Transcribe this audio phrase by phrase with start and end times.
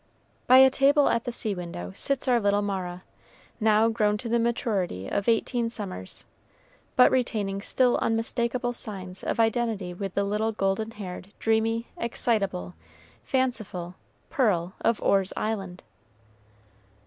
[0.47, 3.03] By a table at the sea looking window sits our little Mara,
[3.59, 6.25] now grown to the maturity of eighteen summers,
[6.95, 12.73] but retaining still unmistakable signs of identity with the little golden haired, dreamy, excitable,
[13.23, 13.93] fanciful
[14.31, 15.83] "Pearl" of Orr's Island.